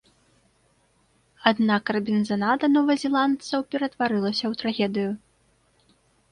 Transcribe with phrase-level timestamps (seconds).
[1.51, 5.11] Аднак рабінзанада новазеландцаў ператварылася ў трагедыю.